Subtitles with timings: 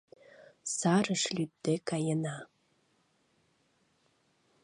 [0.75, 2.37] Сарыш лӱдде каена